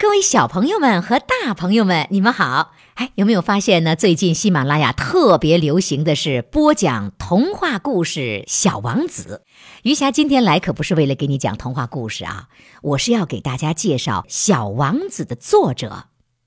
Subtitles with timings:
[0.00, 2.70] 各位小朋友们和大朋友们，你们好！
[2.94, 3.96] 哎，有没有发现呢？
[3.96, 9.42] 最近喜马拉雅特别流行的是播讲童话故事《小王子》。
[9.82, 12.46] 余霞今天来可不是为了给你讲童话故事啊，
[12.82, 16.04] 我是要给大家介绍《小王子》的作者，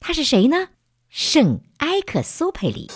[0.00, 0.68] 他是谁呢？
[1.10, 2.90] 圣埃克苏佩里。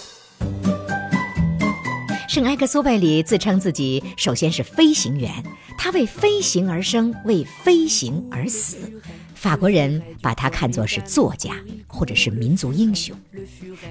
[2.27, 5.31] 圣埃克苏佩里自称自己首先是飞行员，
[5.77, 9.03] 他为飞行而生，为飞行而死。
[9.39, 11.55] 法国人把他看作是作家，
[11.87, 13.17] 或者是民族英雄。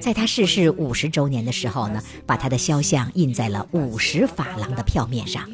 [0.02, 5.50] 在他逝世五十周年的时候呢，把他的肖像印在了五十法郎的票面上。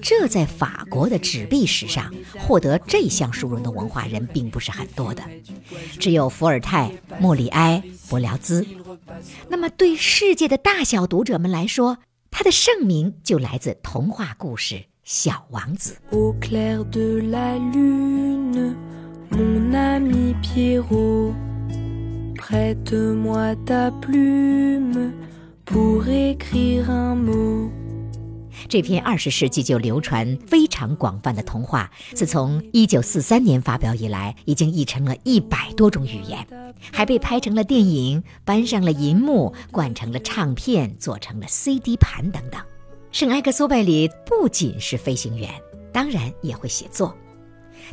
[0.00, 5.24] 这在法国的纸币史上获得这项殊荣的文化人并不是很多的，
[5.98, 8.64] 只有伏尔泰、莫里埃、伯辽兹。
[9.48, 11.98] 那么对世界的大小读者们来说，
[12.30, 15.96] 他的盛名就来自童话故事《小王子》。
[19.30, 21.34] Mon ami Pierrot,
[22.36, 25.12] prête-moi ta plume
[25.64, 27.70] pour écrire un mot。
[28.68, 36.46] 这篇二十世纪就流传非常广泛的童话，自从一九四三年发表以来，已经译成了一百多种语言，
[36.92, 42.60] 还被拍成了电影，搬上了银幕，灌成了唱片，做成了 CD 盘等等。
[43.12, 45.50] 圣埃克苏贝里不仅是飞行员，
[45.92, 47.14] 当然也会写作。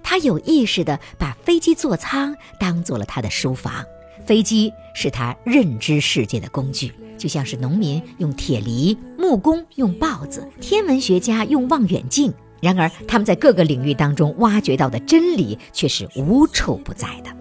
[0.01, 3.83] 他有意识地把飞机座舱当做了他的书房，
[4.25, 12.33] 飞机是他认知世界的工具，就像是农民用铁犁，木工用刨子，天文学家用望远镜。
[12.61, 17.35] 然而，他们在各个领域当中挖掘到的真理却是无处不在的。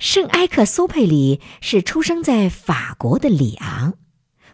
[0.00, 3.94] 圣埃克苏佩里是出生在法国的里昂，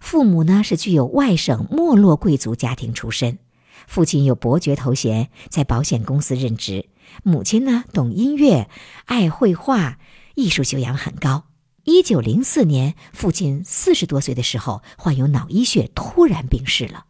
[0.00, 3.38] 父母呢是具有外省没落贵族家庭出身。
[3.86, 6.88] 父亲有伯爵头衔，在保险公司任职。
[7.22, 8.68] 母亲呢，懂音乐，
[9.06, 9.98] 爱绘画，
[10.34, 11.44] 艺术修养很高。
[11.84, 17.06] 一九零四年，父亲四十多岁的时候，患有脑溢血，突然病逝了。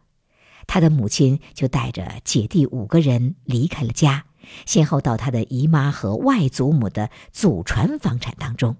[0.67, 4.25] 他的母亲就带着姐弟五个人离开了家，
[4.65, 8.77] 先后到他的姨妈和外祖母的祖传房产当中。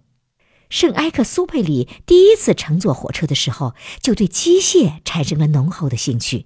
[0.70, 6.46] 圣埃克苏佩里第一次乘坐火车的时候，就对机械产生了浓厚的兴趣。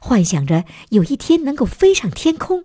[0.00, 2.64] 幻想着有一天能够飞上天空。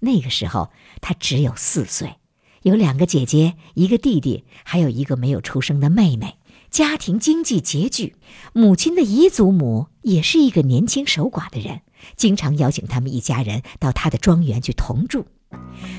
[0.00, 2.16] 那个时候他只有四岁，
[2.62, 6.36] 有两个姐姐，一个弟弟，还有一个没有出生的妹妹。
[6.70, 8.14] 家庭经济拮据，
[8.52, 11.80] 母亲的姨祖母也是一个年轻守寡的人，
[12.16, 15.26] 经常邀请他们一家人到他的庄园去同住。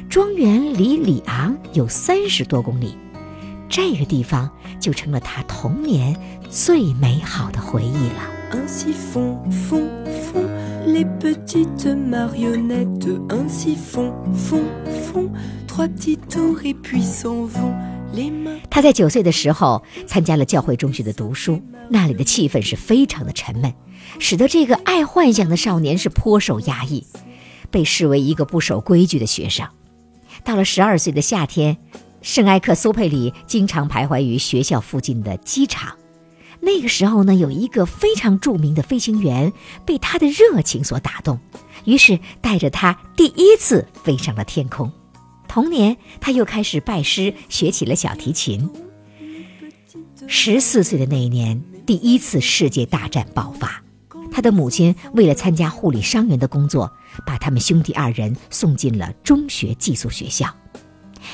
[0.09, 2.97] 庄园离里昂有三十多公里，
[3.67, 4.49] 这个地方
[4.79, 6.17] 就成了他童年
[6.49, 8.40] 最美好的回忆了。
[18.69, 23.73] 他在九岁的时候参加了教会中学的读书，那里的气氛是非常的沉闷，
[24.19, 27.05] 使得这个爱幻想的少年是颇受压抑，
[27.69, 29.65] 被视为一个不守规矩的学生。
[30.43, 31.77] 到了十二岁的夏天，
[32.21, 35.95] 圣埃克苏佩里经常徘徊于学校附近的机场。
[36.61, 39.51] 那个时候呢，有一个非常著名的飞行员
[39.85, 41.39] 被他的热情所打动，
[41.85, 44.91] 于是带着他第一次飞上了天空。
[45.47, 48.69] 同年，他又开始拜师学起了小提琴。
[50.27, 53.83] 十四岁的那一年，第一次世界大战爆发，
[54.31, 56.89] 他的母亲为了参加护理伤员的工作，
[57.25, 60.47] 把他们兄弟二人送进了中学寄宿学校。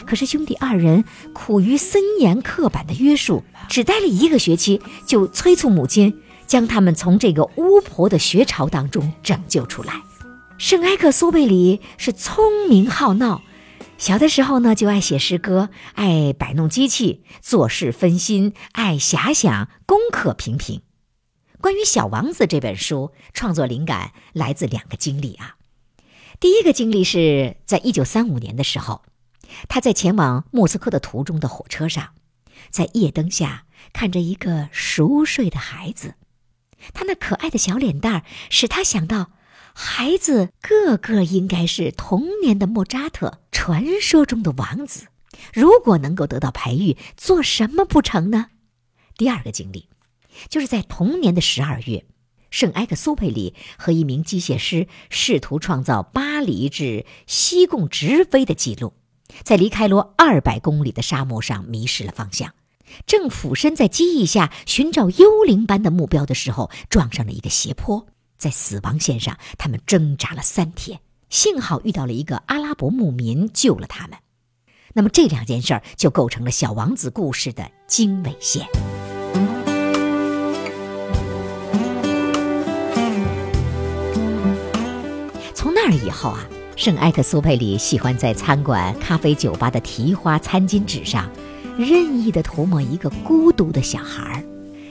[0.05, 1.03] 可是兄弟二人
[1.33, 10.01] 苦于森严刻板的约束，只待了一个学期，就催促母亲将他们从这个巫婆的学潮当中拯救出来。
[10.57, 13.43] 圣埃克苏贝里是聪明好闹，
[13.97, 20.81] 小的时候呢就爱写诗歌，爱摆弄机器，做事分心，爱遐想，功课平平。
[21.59, 25.55] 关于《小王子》这本书，创作灵感来自两个经历啊。
[26.39, 29.01] 第一个经历是在一九三五年的时候。
[29.67, 32.13] 他在前往莫斯科的途中的火车上，
[32.69, 36.15] 在夜灯下看着一个熟睡的孩子，
[36.93, 39.31] 他那可爱的小脸蛋儿使他想到，
[39.73, 45.07] 孩子个个应该是童年的莫扎特，传说中的王子。
[45.53, 48.47] 如果能够得到培育，做什么不成呢？
[49.17, 49.89] 第二个经历，
[50.49, 52.05] 就是在同年的十二月，
[52.49, 58.93] 圣埃克苏佩里和一名机械师试图创造巴黎至西贡直飞的记录。
[59.43, 62.53] 在离开罗二百公里的沙漠上迷失了方向，
[63.05, 68.07] 正俯身在机翼下寻找幽灵般的目标的时候，撞上了一个斜坡，
[68.37, 74.17] 在死亡线上，他们挣扎了三天，幸好遇到了一个阿拉伯牧民救了他们。
[74.93, 78.65] 那么这两件事儿就构成了小王子故事的经纬线。
[85.53, 86.47] 从那儿以后啊，
[86.77, 91.27] 圣埃克苏佩里喜欢在餐馆、咖啡酒吧的提花餐巾纸上，
[91.75, 94.43] 任意的涂抹一个孤独的小孩儿。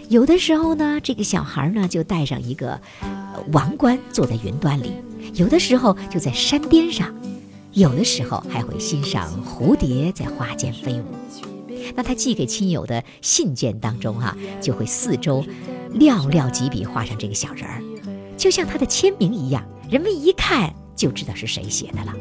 [0.09, 2.81] 有的时候呢，这个小孩呢就戴上一个
[3.53, 4.91] 王冠，坐在云端里；
[5.35, 7.07] 有的时候就在山巅上；
[7.73, 11.05] 有的时候还会欣赏蝴蝶在花间飞舞。
[11.95, 15.45] 那他寄给亲友的信件当中，哈，就会四周
[15.95, 17.81] 寥寥几笔画上这个小人儿，
[18.37, 22.13] 就像他的签名一样，人们一看就知道是谁写的了。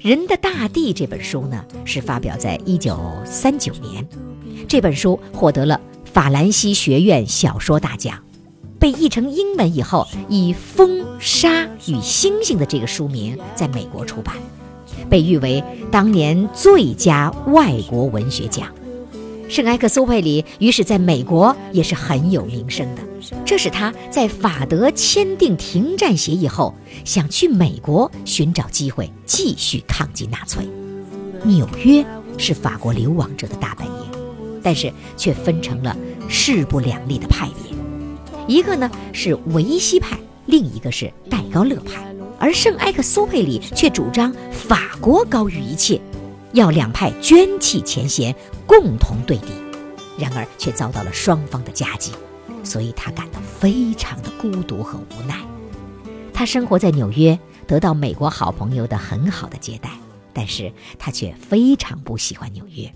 [0.00, 4.06] 人的大地这本书呢，是发表在一九三九年。
[4.68, 8.22] 这本书获得了法兰西学院小说大奖，
[8.78, 14.36] 被译成英文以后，以《风沙与星星》的这个书名在美国出版，
[15.08, 18.68] 被誉为当年最佳外国文学奖。
[19.48, 23.02] 圣埃克苏佩里于是在美国也是很有名声的，
[23.44, 30.66] 这使他在法德签订停战协议后，想去美国寻找机会继续抗击纳粹。
[31.44, 32.04] 纽约
[32.36, 34.10] 是法国流亡者的大本营，
[34.64, 35.96] 但是却分成了
[36.28, 42.04] 势不两立的派别，一个呢是维希派，另一个是戴高乐派，
[42.38, 46.00] 而圣埃克苏佩里却主张法国高于一切。
[46.52, 48.34] 要两派捐弃前嫌，
[48.66, 49.48] 共同对敌，
[50.18, 52.12] 然而却遭到了双方的夹击，
[52.64, 55.38] 所以他感到非常的孤独和无奈。
[56.32, 59.90] 他生活在纽约，得到美国好朋友的很好的接待，
[60.32, 62.90] 但是他却非常不喜欢纽约，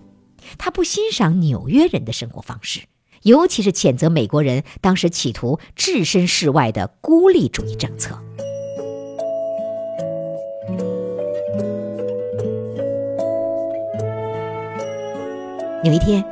[0.57, 2.81] 他不欣赏纽约人的生活方式，
[3.23, 8.19] 尤其是谴责美国人当时企图置身事外的孤立主义政策。
[15.83, 16.23] 有一天，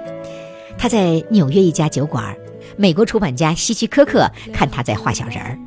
[0.76, 2.36] 他在纽约一家酒馆，
[2.76, 5.58] 美国出版家希区柯克看他在画小人儿，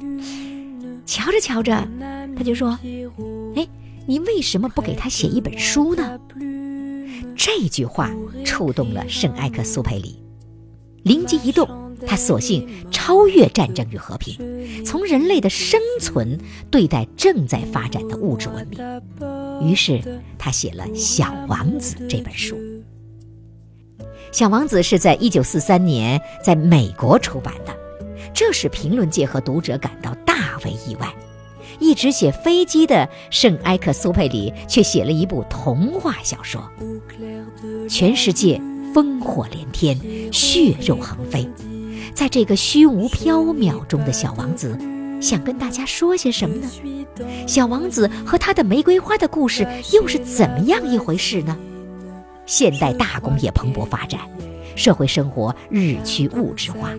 [1.04, 1.88] 瞧着瞧着，
[2.38, 2.78] 他就说
[3.58, 3.68] ：“哎，
[4.06, 6.20] 你为什么不给他写一本书呢？”
[7.36, 8.12] 这句话
[8.46, 10.22] 触动了圣埃克苏佩里，
[11.02, 11.68] 灵机一动，
[12.06, 16.40] 他索性超越战争与和平，从人类的生存
[16.70, 18.80] 对待正在发展的物质文明。
[19.68, 22.56] 于是，他写了《小王子》这本书。
[24.32, 27.76] 《小王子》是在一九四三年在美国出版的，
[28.34, 31.14] 这使评论界和读者感到大为意外。
[31.80, 36.64] 一直写飞机的圣埃克苏佩里却写了一部童话小说，
[37.90, 38.62] 全世界
[38.94, 40.00] 烽火连天，
[40.32, 41.48] 血肉横飞。
[42.14, 44.78] 在这个虚无缥缈中的小王子，
[45.22, 46.70] 想跟大家说些什么呢？
[47.48, 51.58] 小王子和他的玫瑰花的故事又是怎么样一回事呢？
[52.46, 54.20] 现代大工业蓬勃发展，
[54.76, 56.92] 社会生活日趋物质化，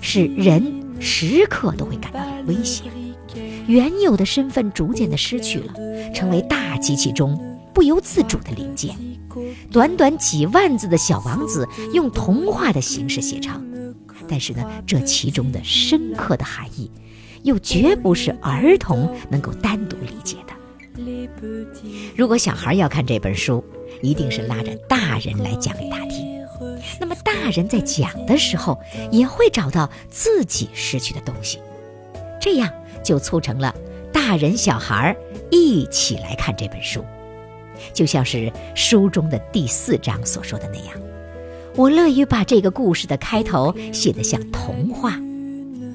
[0.00, 0.62] 使人
[1.00, 2.84] 时刻都会感到有威胁。
[3.66, 5.74] 原有的身份逐渐的失去了，
[6.14, 7.38] 成为大机器中
[7.74, 8.94] 不由自主的零件。
[9.70, 13.94] 短短几万字的小王子用童话的形式写成，
[14.26, 16.90] 但是呢，这其中的深刻的含义，
[17.42, 20.54] 又绝不是儿童能够单独理解的。
[22.16, 23.62] 如果小孩要看这本书，
[24.02, 26.26] 一定是拉着大人来讲给他听。
[26.98, 28.78] 那么大人在讲的时候，
[29.10, 31.58] 也会找到自己失去的东西，
[32.40, 32.72] 这样
[33.02, 33.74] 就促成了
[34.12, 35.14] 大人小孩
[35.50, 37.04] 一起来看这本书。
[37.92, 40.94] 就像是书中的第四章所说的那样，
[41.74, 45.20] 我乐于把这个故事的开头写得像童话。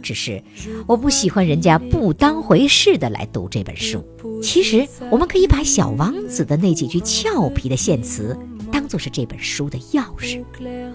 [0.01, 0.41] 只是
[0.87, 4.03] 我不喜欢人家不当回事的来读这本书。
[4.41, 8.37] 其实我们可以把小王子的那几句俏皮的献词
[8.71, 10.43] 当做是这本书的钥匙。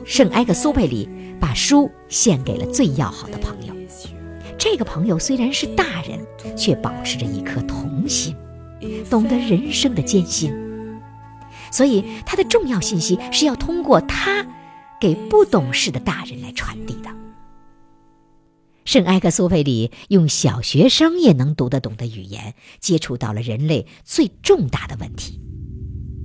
[0.04, 1.08] 圣埃克苏佩里
[1.38, 3.74] 把书献给了最要好的朋友，
[4.58, 6.18] 这个朋友虽然是大人，
[6.56, 8.34] 却保持着一颗童心，
[9.08, 10.52] 懂得人生的艰辛。
[11.70, 14.46] 所以他的重要信息是要通过他
[15.00, 17.10] 给不懂事的大人来传递的。
[18.86, 25.40] 圣埃克苏佩里用小学生也能读得懂的语言，接触到了人类最重大的问题，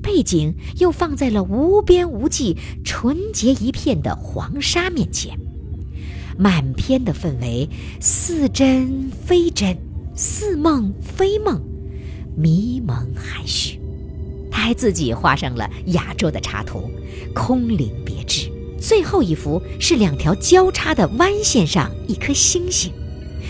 [0.03, 5.39] 背景又放在了无边无际、纯洁一片的黄沙面前，
[6.37, 7.67] 满篇的氛围
[7.99, 9.75] 似真非真，
[10.15, 11.59] 似梦非梦，
[12.37, 13.79] 迷蒙含蓄。
[14.51, 16.91] 他还自己画上了亚洲的插图，
[17.33, 18.50] 空灵别致，
[18.81, 22.91] 最后一幅是两条交叉的弯线上一颗星星，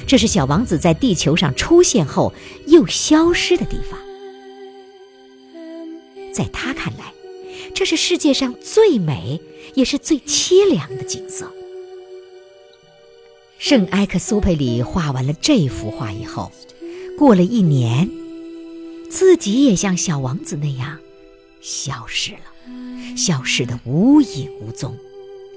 [0.05, 2.33] 这是小王子在地球上出现后
[2.67, 3.97] 又消失的地方。
[6.33, 7.13] 在他看来，
[7.73, 9.39] 这是世界上最美
[9.73, 11.49] 也是最凄凉的景色。
[13.57, 16.51] 圣埃克苏佩里画完了这幅画以后，
[17.17, 18.09] 过了一年，
[19.09, 20.99] 自己也像小王子那样
[21.61, 24.97] 消失了，消失的无影无踪，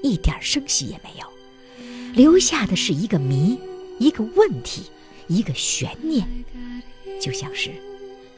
[0.05, 1.25] 一点声息也没有，
[2.13, 3.59] 留下的是一个谜，
[3.97, 4.83] 一个问题，
[5.27, 6.27] 一个悬念，
[7.19, 7.71] 就像是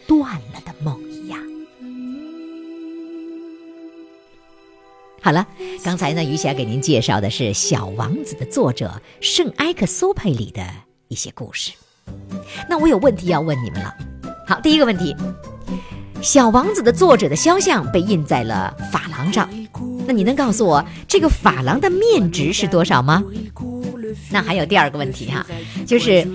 [0.08, 1.38] 断了的梦一样。
[5.22, 5.46] 好了，
[5.84, 10.66] 刚才呢，余霞给您介绍的是《小王子》的作者圣埃克苏佩里的
[11.10, 11.74] 一些故事。
[12.70, 13.94] 那我有问题要问你们了。
[14.48, 15.14] 好，第一个问题，
[16.24, 19.50] 《小王子》的作者的肖像被印在了珐琅上，
[20.08, 23.24] 那你能告诉我这个珐琅的面值是多少吗？
[24.32, 25.46] 那还有第二个问题哈，
[25.86, 26.28] 就是。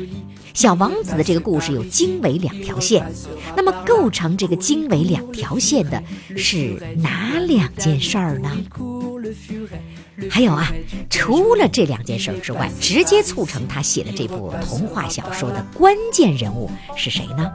[0.55, 3.11] 小王子的这个故事有经纬两条线，
[3.57, 6.03] 那么构成这个经纬两条线的
[6.37, 8.51] 是哪两件事儿呢？
[10.29, 10.71] 还有啊，
[11.09, 17.51] 除了这两件事儿之外，直接促成他写的这部童话小说的关键人物是谁呢？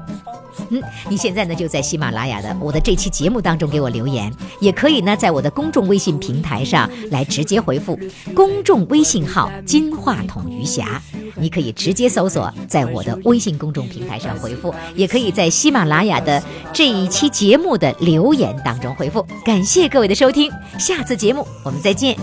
[0.70, 7.98] 嗯，你现在呢就在喜马拉雅的我的这期节目当中给我留言，也可以呢在我的公众微信平台上来直接回复
[8.36, 11.02] 公众微信号“金话筒余霞”，
[11.38, 16.42] 你可以直接搜索，在我的微信公众平台上回复，也可以在喜马拉雅的
[16.74, 19.26] 这一期节目的留言当中回复。
[19.46, 22.18] 感谢各位的收听，下次节目我们再见。